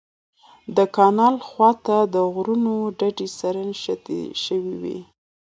[0.75, 4.99] د کانال خوا ته د غرونو ډډې سره نږدې شوې وې.